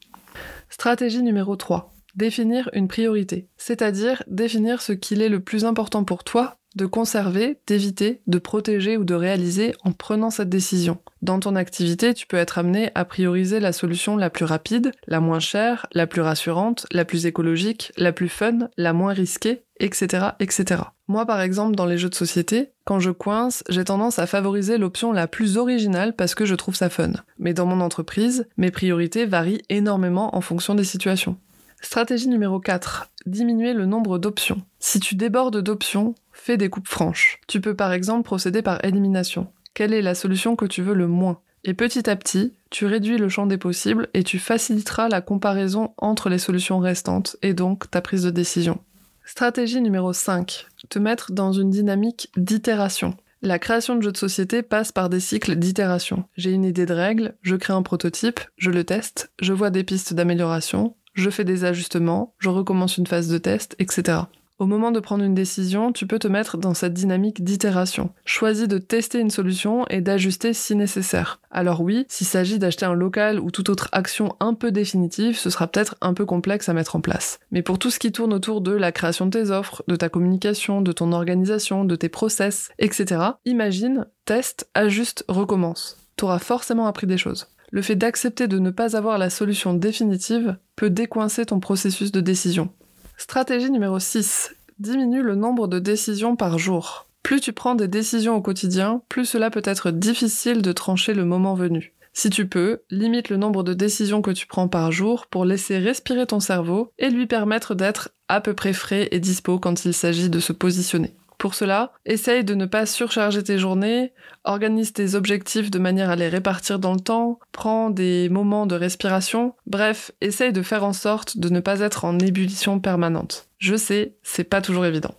Stratégie 0.68 1.22
numéro 1.22 1.56
3. 1.56 1.94
Définir 2.14 2.68
une 2.74 2.88
priorité, 2.88 3.48
c'est-à-dire 3.56 4.22
définir 4.28 4.82
ce 4.82 4.92
qu'il 4.92 5.22
est 5.22 5.30
le 5.30 5.40
plus 5.40 5.64
important 5.64 6.04
pour 6.04 6.24
toi 6.24 6.58
de 6.74 6.86
conserver, 6.86 7.58
d'éviter, 7.66 8.20
de 8.26 8.38
protéger 8.38 8.96
ou 8.96 9.04
de 9.04 9.14
réaliser 9.14 9.74
en 9.84 9.92
prenant 9.92 10.30
cette 10.30 10.48
décision. 10.48 10.98
Dans 11.22 11.40
ton 11.40 11.56
activité, 11.56 12.14
tu 12.14 12.26
peux 12.26 12.36
être 12.36 12.58
amené 12.58 12.90
à 12.94 13.04
prioriser 13.04 13.60
la 13.60 13.72
solution 13.72 14.16
la 14.16 14.30
plus 14.30 14.44
rapide, 14.44 14.92
la 15.06 15.20
moins 15.20 15.40
chère, 15.40 15.86
la 15.92 16.06
plus 16.06 16.20
rassurante, 16.20 16.86
la 16.92 17.04
plus 17.04 17.26
écologique, 17.26 17.92
la 17.96 18.12
plus 18.12 18.28
fun, 18.28 18.68
la 18.76 18.92
moins 18.92 19.12
risquée, 19.12 19.62
etc., 19.80 20.28
etc. 20.40 20.82
Moi, 21.08 21.26
par 21.26 21.40
exemple, 21.40 21.76
dans 21.76 21.86
les 21.86 21.98
jeux 21.98 22.08
de 22.08 22.14
société, 22.14 22.70
quand 22.84 23.00
je 23.00 23.10
coince, 23.10 23.62
j'ai 23.68 23.84
tendance 23.84 24.18
à 24.18 24.26
favoriser 24.26 24.78
l'option 24.78 25.12
la 25.12 25.26
plus 25.26 25.56
originale 25.56 26.14
parce 26.14 26.34
que 26.34 26.46
je 26.46 26.54
trouve 26.54 26.74
ça 26.74 26.90
fun. 26.90 27.12
Mais 27.38 27.54
dans 27.54 27.66
mon 27.66 27.80
entreprise, 27.80 28.46
mes 28.56 28.70
priorités 28.70 29.26
varient 29.26 29.62
énormément 29.68 30.36
en 30.36 30.40
fonction 30.40 30.74
des 30.74 30.84
situations. 30.84 31.36
Stratégie 31.80 32.28
numéro 32.28 32.60
4. 32.60 33.10
Diminuer 33.26 33.74
le 33.74 33.84
nombre 33.84 34.18
d'options. 34.18 34.62
Si 34.78 35.00
tu 35.00 35.16
débordes 35.16 35.60
d'options, 35.60 36.14
fais 36.34 36.56
des 36.56 36.68
coupes 36.68 36.88
franches. 36.88 37.40
Tu 37.46 37.60
peux 37.60 37.74
par 37.74 37.92
exemple 37.92 38.24
procéder 38.24 38.60
par 38.60 38.84
élimination. 38.84 39.48
Quelle 39.72 39.94
est 39.94 40.02
la 40.02 40.14
solution 40.14 40.56
que 40.56 40.66
tu 40.66 40.82
veux 40.82 40.94
le 40.94 41.08
moins? 41.08 41.40
Et 41.64 41.72
petit 41.72 42.10
à 42.10 42.16
petit, 42.16 42.52
tu 42.70 42.84
réduis 42.84 43.16
le 43.16 43.30
champ 43.30 43.46
des 43.46 43.56
possibles 43.56 44.08
et 44.12 44.22
tu 44.22 44.38
faciliteras 44.38 45.08
la 45.08 45.22
comparaison 45.22 45.94
entre 45.96 46.28
les 46.28 46.38
solutions 46.38 46.78
restantes 46.78 47.36
et 47.40 47.54
donc 47.54 47.90
ta 47.90 48.02
prise 48.02 48.24
de 48.24 48.30
décision. 48.30 48.80
Stratégie 49.24 49.80
numéro 49.80 50.12
5. 50.12 50.66
Te 50.90 50.98
mettre 50.98 51.32
dans 51.32 51.52
une 51.52 51.70
dynamique 51.70 52.30
d'itération. 52.36 53.16
La 53.40 53.58
création 53.58 53.96
de 53.96 54.02
jeux 54.02 54.12
de 54.12 54.18
société 54.18 54.62
passe 54.62 54.92
par 54.92 55.08
des 55.08 55.20
cycles 55.20 55.56
d'itération. 55.56 56.24
J'ai 56.36 56.50
une 56.50 56.64
idée 56.64 56.86
de 56.86 56.94
règle, 56.94 57.34
je 57.40 57.56
crée 57.56 57.72
un 57.72 57.82
prototype, 57.82 58.40
je 58.56 58.70
le 58.70 58.84
teste, 58.84 59.32
je 59.40 59.52
vois 59.52 59.70
des 59.70 59.84
pistes 59.84 60.14
d'amélioration, 60.14 60.96
je 61.14 61.30
fais 61.30 61.44
des 61.44 61.64
ajustements, 61.64 62.34
je 62.38 62.48
recommence 62.50 62.98
une 62.98 63.06
phase 63.06 63.28
de 63.28 63.38
test, 63.38 63.76
etc. 63.78 64.18
Au 64.60 64.66
moment 64.66 64.92
de 64.92 65.00
prendre 65.00 65.24
une 65.24 65.34
décision, 65.34 65.90
tu 65.90 66.06
peux 66.06 66.20
te 66.20 66.28
mettre 66.28 66.58
dans 66.58 66.74
cette 66.74 66.94
dynamique 66.94 67.42
d'itération. 67.42 68.14
Choisis 68.24 68.68
de 68.68 68.78
tester 68.78 69.18
une 69.18 69.30
solution 69.30 69.84
et 69.90 70.00
d'ajuster 70.00 70.52
si 70.52 70.76
nécessaire. 70.76 71.40
Alors 71.50 71.80
oui, 71.80 72.06
s'il 72.08 72.28
s'agit 72.28 72.60
d'acheter 72.60 72.86
un 72.86 72.94
local 72.94 73.40
ou 73.40 73.50
toute 73.50 73.68
autre 73.68 73.88
action 73.90 74.36
un 74.38 74.54
peu 74.54 74.70
définitive, 74.70 75.36
ce 75.36 75.50
sera 75.50 75.66
peut-être 75.66 75.96
un 76.00 76.14
peu 76.14 76.24
complexe 76.24 76.68
à 76.68 76.72
mettre 76.72 76.94
en 76.94 77.00
place. 77.00 77.40
Mais 77.50 77.62
pour 77.62 77.80
tout 77.80 77.90
ce 77.90 77.98
qui 77.98 78.12
tourne 78.12 78.32
autour 78.32 78.60
de 78.60 78.70
la 78.70 78.92
création 78.92 79.26
de 79.26 79.30
tes 79.30 79.50
offres, 79.50 79.82
de 79.88 79.96
ta 79.96 80.08
communication, 80.08 80.82
de 80.82 80.92
ton 80.92 81.10
organisation, 81.10 81.84
de 81.84 81.96
tes 81.96 82.08
process, 82.08 82.70
etc., 82.78 83.22
imagine, 83.44 84.06
teste, 84.24 84.70
ajuste, 84.74 85.24
recommence. 85.26 85.98
T'auras 86.14 86.38
forcément 86.38 86.86
appris 86.86 87.08
des 87.08 87.18
choses 87.18 87.48
le 87.70 87.82
fait 87.82 87.96
d'accepter 87.96 88.46
de 88.46 88.60
ne 88.60 88.70
pas 88.70 88.96
avoir 88.96 89.18
la 89.18 89.30
solution 89.30 89.74
définitive 89.74 90.56
peut 90.76 90.90
décoincer 90.90 91.44
ton 91.44 91.58
processus 91.58 92.12
de 92.12 92.20
décision. 92.20 92.70
Stratégie 93.16 93.70
numéro 93.70 93.98
6. 93.98 94.54
Diminue 94.80 95.22
le 95.22 95.36
nombre 95.36 95.68
de 95.68 95.78
décisions 95.78 96.34
par 96.34 96.58
jour. 96.58 97.06
Plus 97.22 97.40
tu 97.40 97.52
prends 97.52 97.74
des 97.74 97.88
décisions 97.88 98.34
au 98.34 98.42
quotidien, 98.42 99.02
plus 99.08 99.24
cela 99.24 99.50
peut 99.50 99.62
être 99.64 99.90
difficile 99.92 100.62
de 100.62 100.72
trancher 100.72 101.14
le 101.14 101.24
moment 101.24 101.54
venu. 101.54 101.94
Si 102.12 102.28
tu 102.28 102.46
peux, 102.46 102.82
limite 102.90 103.28
le 103.28 103.36
nombre 103.36 103.62
de 103.62 103.72
décisions 103.72 104.20
que 104.20 104.30
tu 104.30 104.46
prends 104.46 104.68
par 104.68 104.92
jour 104.92 105.26
pour 105.26 105.44
laisser 105.44 105.78
respirer 105.78 106.26
ton 106.26 106.40
cerveau 106.40 106.92
et 106.98 107.10
lui 107.10 107.26
permettre 107.26 107.74
d'être 107.74 108.10
à 108.28 108.40
peu 108.40 108.52
près 108.54 108.72
frais 108.72 109.08
et 109.10 109.20
dispo 109.20 109.58
quand 109.58 109.84
il 109.84 109.94
s'agit 109.94 110.30
de 110.30 110.40
se 110.40 110.52
positionner. 110.52 111.14
Pour 111.44 111.54
cela, 111.54 111.92
essaye 112.06 112.42
de 112.42 112.54
ne 112.54 112.64
pas 112.64 112.86
surcharger 112.86 113.42
tes 113.42 113.58
journées, 113.58 114.14
organise 114.44 114.94
tes 114.94 115.14
objectifs 115.14 115.70
de 115.70 115.78
manière 115.78 116.08
à 116.08 116.16
les 116.16 116.30
répartir 116.30 116.78
dans 116.78 116.94
le 116.94 117.00
temps, 117.00 117.38
prends 117.52 117.90
des 117.90 118.30
moments 118.30 118.64
de 118.64 118.74
respiration, 118.74 119.54
bref, 119.66 120.10
essaye 120.22 120.54
de 120.54 120.62
faire 120.62 120.84
en 120.84 120.94
sorte 120.94 121.36
de 121.36 121.50
ne 121.50 121.60
pas 121.60 121.80
être 121.80 122.06
en 122.06 122.18
ébullition 122.18 122.80
permanente. 122.80 123.46
Je 123.58 123.76
sais, 123.76 124.14
c'est 124.22 124.44
pas 124.44 124.62
toujours 124.62 124.86
évident. 124.86 125.14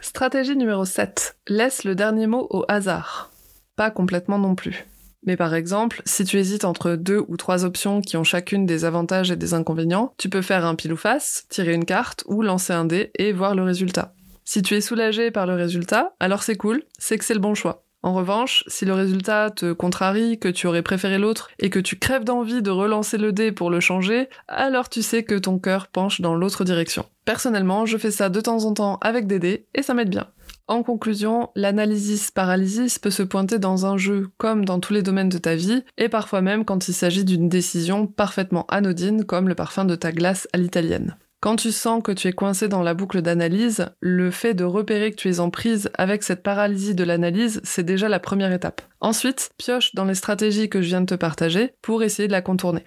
Stratégie 0.00 0.56
numéro 0.56 0.84
7. 0.84 1.38
Laisse 1.48 1.82
le 1.82 1.96
dernier 1.96 2.28
mot 2.28 2.46
au 2.50 2.64
hasard. 2.68 3.32
Pas 3.74 3.90
complètement 3.90 4.38
non 4.38 4.54
plus. 4.54 4.86
Mais 5.26 5.36
par 5.36 5.56
exemple, 5.56 6.02
si 6.04 6.24
tu 6.24 6.38
hésites 6.38 6.64
entre 6.64 6.94
deux 6.94 7.24
ou 7.26 7.36
trois 7.36 7.64
options 7.64 8.00
qui 8.00 8.16
ont 8.16 8.22
chacune 8.22 8.64
des 8.64 8.84
avantages 8.84 9.32
et 9.32 9.36
des 9.36 9.54
inconvénients, 9.54 10.14
tu 10.18 10.28
peux 10.28 10.42
faire 10.42 10.66
un 10.66 10.76
pile 10.76 10.92
ou 10.92 10.96
face, 10.96 11.46
tirer 11.48 11.74
une 11.74 11.84
carte 11.84 12.22
ou 12.28 12.42
lancer 12.42 12.72
un 12.72 12.84
dé 12.84 13.10
et 13.18 13.32
voir 13.32 13.56
le 13.56 13.64
résultat. 13.64 14.14
Si 14.44 14.62
tu 14.62 14.74
es 14.74 14.80
soulagé 14.80 15.30
par 15.30 15.46
le 15.46 15.54
résultat, 15.54 16.14
alors 16.20 16.42
c'est 16.42 16.56
cool, 16.56 16.82
c'est 16.98 17.18
que 17.18 17.24
c'est 17.24 17.34
le 17.34 17.40
bon 17.40 17.54
choix. 17.54 17.84
En 18.04 18.12
revanche, 18.12 18.64
si 18.66 18.84
le 18.84 18.92
résultat 18.92 19.50
te 19.50 19.72
contrarie, 19.72 20.38
que 20.38 20.50
tu 20.50 20.66
aurais 20.66 20.82
préféré 20.82 21.16
l'autre 21.16 21.48
et 21.58 21.70
que 21.70 21.78
tu 21.78 21.98
crèves 21.98 22.24
d'envie 22.24 22.60
de 22.60 22.70
relancer 22.70 23.16
le 23.16 23.32
dé 23.32 23.50
pour 23.50 23.70
le 23.70 23.80
changer, 23.80 24.28
alors 24.46 24.90
tu 24.90 25.00
sais 25.00 25.22
que 25.22 25.36
ton 25.36 25.58
cœur 25.58 25.88
penche 25.88 26.20
dans 26.20 26.34
l'autre 26.34 26.64
direction. 26.64 27.06
Personnellement, 27.24 27.86
je 27.86 27.96
fais 27.96 28.10
ça 28.10 28.28
de 28.28 28.42
temps 28.42 28.66
en 28.66 28.74
temps 28.74 28.98
avec 29.00 29.26
des 29.26 29.38
dés 29.38 29.66
et 29.74 29.82
ça 29.82 29.94
m'aide 29.94 30.10
bien. 30.10 30.26
En 30.68 30.82
conclusion, 30.82 31.48
l'analysis 31.54 32.30
paralysis 32.30 32.98
peut 32.98 33.10
se 33.10 33.22
pointer 33.22 33.58
dans 33.58 33.86
un 33.86 33.96
jeu 33.96 34.28
comme 34.36 34.66
dans 34.66 34.80
tous 34.80 34.92
les 34.92 35.02
domaines 35.02 35.30
de 35.30 35.38
ta 35.38 35.54
vie, 35.54 35.82
et 35.96 36.10
parfois 36.10 36.42
même 36.42 36.66
quand 36.66 36.88
il 36.88 36.94
s'agit 36.94 37.24
d'une 37.24 37.48
décision 37.48 38.06
parfaitement 38.06 38.66
anodine 38.68 39.24
comme 39.24 39.48
le 39.48 39.54
parfum 39.54 39.86
de 39.86 39.94
ta 39.94 40.12
glace 40.12 40.46
à 40.52 40.58
l'italienne. 40.58 41.16
Quand 41.44 41.56
tu 41.56 41.72
sens 41.72 42.02
que 42.02 42.10
tu 42.10 42.26
es 42.26 42.32
coincé 42.32 42.68
dans 42.68 42.82
la 42.82 42.94
boucle 42.94 43.20
d'analyse, 43.20 43.90
le 44.00 44.30
fait 44.30 44.54
de 44.54 44.64
repérer 44.64 45.10
que 45.10 45.16
tu 45.16 45.28
es 45.28 45.40
en 45.40 45.50
prise 45.50 45.90
avec 45.98 46.22
cette 46.22 46.42
paralysie 46.42 46.94
de 46.94 47.04
l'analyse, 47.04 47.60
c'est 47.64 47.82
déjà 47.82 48.08
la 48.08 48.18
première 48.18 48.50
étape. 48.50 48.80
Ensuite, 49.02 49.50
pioche 49.58 49.94
dans 49.94 50.06
les 50.06 50.14
stratégies 50.14 50.70
que 50.70 50.80
je 50.80 50.86
viens 50.86 51.02
de 51.02 51.06
te 51.06 51.14
partager 51.14 51.74
pour 51.82 52.02
essayer 52.02 52.28
de 52.28 52.32
la 52.32 52.40
contourner. 52.40 52.86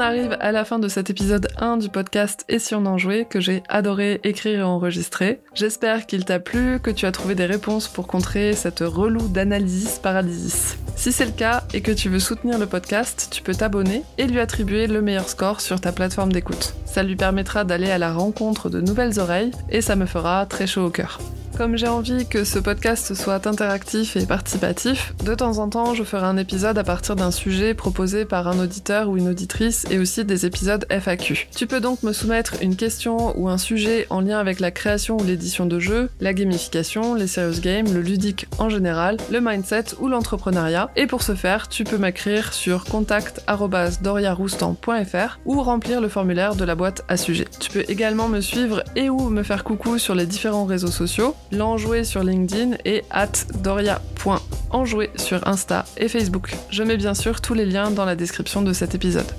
Arrive 0.00 0.36
à 0.40 0.52
la 0.52 0.64
fin 0.64 0.78
de 0.78 0.88
cet 0.88 1.10
épisode 1.10 1.48
1 1.58 1.76
du 1.76 1.88
podcast 1.88 2.44
Et 2.48 2.58
si 2.58 2.74
on 2.74 2.86
en 2.86 2.98
jouait 2.98 3.26
que 3.26 3.40
j'ai 3.40 3.62
adoré 3.68 4.20
écrire 4.24 4.60
et 4.60 4.62
enregistrer. 4.62 5.40
J'espère 5.54 6.06
qu'il 6.06 6.24
t'a 6.24 6.40
plu, 6.40 6.80
que 6.80 6.90
tu 6.90 7.06
as 7.06 7.12
trouvé 7.12 7.34
des 7.34 7.46
réponses 7.46 7.88
pour 7.88 8.06
contrer 8.06 8.54
cette 8.54 8.80
relou 8.80 9.28
d'analysis 9.28 9.98
paralysis. 9.98 10.78
Si 10.96 11.12
c'est 11.12 11.26
le 11.26 11.32
cas 11.32 11.64
et 11.74 11.80
que 11.80 11.92
tu 11.92 12.08
veux 12.08 12.18
soutenir 12.18 12.58
le 12.58 12.66
podcast, 12.66 13.28
tu 13.30 13.42
peux 13.42 13.54
t'abonner 13.54 14.02
et 14.18 14.26
lui 14.26 14.40
attribuer 14.40 14.86
le 14.86 15.02
meilleur 15.02 15.28
score 15.28 15.60
sur 15.60 15.80
ta 15.80 15.92
plateforme 15.92 16.32
d'écoute. 16.32 16.74
Ça 16.84 17.02
lui 17.02 17.16
permettra 17.16 17.64
d'aller 17.64 17.90
à 17.90 17.98
la 17.98 18.12
rencontre 18.12 18.70
de 18.70 18.80
nouvelles 18.80 19.18
oreilles 19.18 19.52
et 19.70 19.80
ça 19.80 19.96
me 19.96 20.06
fera 20.06 20.46
très 20.46 20.66
chaud 20.66 20.86
au 20.86 20.90
cœur. 20.90 21.20
Comme 21.60 21.76
j'ai 21.76 21.88
envie 21.88 22.26
que 22.26 22.44
ce 22.44 22.58
podcast 22.58 23.12
soit 23.12 23.46
interactif 23.46 24.16
et 24.16 24.24
participatif, 24.24 25.12
de 25.22 25.34
temps 25.34 25.58
en 25.58 25.68
temps 25.68 25.92
je 25.92 26.04
ferai 26.04 26.24
un 26.24 26.38
épisode 26.38 26.78
à 26.78 26.84
partir 26.84 27.16
d'un 27.16 27.30
sujet 27.30 27.74
proposé 27.74 28.24
par 28.24 28.48
un 28.48 28.58
auditeur 28.60 29.10
ou 29.10 29.18
une 29.18 29.28
auditrice 29.28 29.84
et 29.90 29.98
aussi 29.98 30.24
des 30.24 30.46
épisodes 30.46 30.86
FAQ. 30.88 31.48
Tu 31.54 31.66
peux 31.66 31.80
donc 31.80 32.02
me 32.02 32.14
soumettre 32.14 32.54
une 32.62 32.76
question 32.76 33.38
ou 33.38 33.50
un 33.50 33.58
sujet 33.58 34.06
en 34.08 34.22
lien 34.22 34.38
avec 34.38 34.58
la 34.58 34.70
création 34.70 35.18
ou 35.18 35.22
l'édition 35.22 35.66
de 35.66 35.78
jeux, 35.78 36.08
la 36.22 36.32
gamification, 36.32 37.14
les 37.14 37.26
serious 37.26 37.60
games, 37.60 37.92
le 37.92 38.00
ludique 38.00 38.46
en 38.58 38.70
général, 38.70 39.18
le 39.30 39.42
mindset 39.42 39.96
ou 39.98 40.08
l'entrepreneuriat. 40.08 40.88
Et 40.96 41.06
pour 41.06 41.22
ce 41.22 41.34
faire, 41.34 41.68
tu 41.68 41.84
peux 41.84 41.98
m'écrire 41.98 42.54
sur 42.54 42.86
contact.doriaroustan.fr 42.86 45.40
ou 45.44 45.62
remplir 45.62 46.00
le 46.00 46.08
formulaire 46.08 46.56
de 46.56 46.64
la 46.64 46.74
boîte 46.74 47.04
à 47.08 47.18
sujet. 47.18 47.48
Tu 47.60 47.68
peux 47.68 47.84
également 47.86 48.28
me 48.28 48.40
suivre 48.40 48.82
et 48.96 49.10
ou 49.10 49.28
me 49.28 49.42
faire 49.42 49.62
coucou 49.62 49.98
sur 49.98 50.14
les 50.14 50.24
différents 50.24 50.64
réseaux 50.64 50.90
sociaux 50.90 51.36
l'enjoué 51.52 52.04
sur 52.04 52.22
LinkedIn 52.22 52.76
et 52.84 53.04
at 53.10 53.32
doria.enjoué 53.62 55.10
sur 55.16 55.46
Insta 55.46 55.84
et 55.96 56.08
Facebook. 56.08 56.54
Je 56.70 56.82
mets 56.82 56.96
bien 56.96 57.14
sûr 57.14 57.40
tous 57.40 57.54
les 57.54 57.66
liens 57.66 57.90
dans 57.90 58.04
la 58.04 58.16
description 58.16 58.62
de 58.62 58.72
cet 58.72 58.94
épisode. 58.94 59.30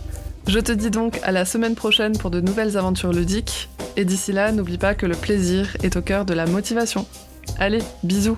Je 0.48 0.60
te 0.60 0.72
dis 0.72 0.90
donc 0.90 1.20
à 1.24 1.32
la 1.32 1.46
semaine 1.46 1.76
prochaine 1.76 2.18
pour 2.18 2.32
de 2.32 2.42
nouvelles 2.42 2.78
aventures 2.78 3.14
ludiques, 3.14 3.70
et 3.96 4.06
d'ici 4.06 4.32
là, 4.32 4.52
n'oublie 4.52 4.78
pas 4.78 4.96
que 4.96 5.06
le 5.06 5.16
plaisir 5.16 5.78
est 5.84 5.96
au 5.96 6.02
cœur 6.02 6.26
de 6.26 6.34
la 6.34 6.46
motivation. 6.46 7.06
Allez, 7.60 7.84
bisous 8.04 8.38